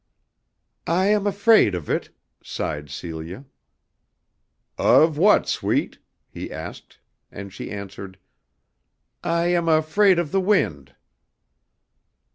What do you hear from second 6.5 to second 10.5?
asked, and she answered: "I am afraid of the